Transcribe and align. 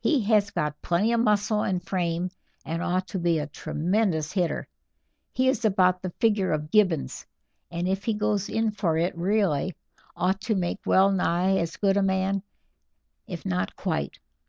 "He 0.00 0.22
has 0.22 0.50
got 0.50 0.82
plenty 0.82 1.12
of 1.12 1.20
muscle 1.20 1.62
and 1.62 1.80
frame, 1.80 2.30
and 2.64 2.82
ought 2.82 3.06
to 3.06 3.18
be 3.20 3.38
a 3.38 3.46
tremendous 3.46 4.32
hitter; 4.32 4.66
he 5.32 5.46
is 5.46 5.64
about 5.64 6.02
the 6.02 6.10
figure 6.18 6.50
of 6.50 6.72
Gibbons, 6.72 7.24
and 7.70 7.86
if 7.86 8.02
he 8.04 8.14
goes 8.14 8.48
in 8.48 8.72
for 8.72 8.96
it 8.98 9.16
really, 9.16 9.76
ought 10.16 10.40
to 10.40 10.56
make 10.56 10.80
well 10.84 11.12
nigh 11.12 11.58
as 11.58 11.76
good 11.76 11.96
a 11.96 12.02
man, 12.02 12.42
if 13.28 13.46
not 13.46 13.76
quite. 13.76 14.18